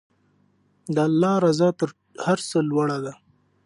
د 0.95 0.97
الله 1.07 1.33
رضا 1.45 1.69
تر 1.79 1.89
هر 2.25 2.39
څه 2.49 2.57
لوړه 2.69 2.97
ده. 3.05 3.13